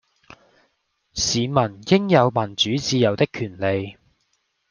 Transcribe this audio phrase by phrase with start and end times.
[1.13, 3.97] 市民應有民主自由的權利